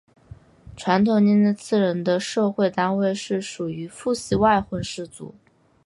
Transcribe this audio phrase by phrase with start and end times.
[0.75, 5.35] 传统涅涅茨人的社会单位是属于父系外婚氏族。